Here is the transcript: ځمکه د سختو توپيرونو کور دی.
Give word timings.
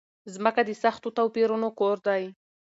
ځمکه 0.33 0.61
د 0.65 0.71
سختو 0.83 1.09
توپيرونو 1.17 1.67
کور 1.79 1.97
دی. 2.07 2.23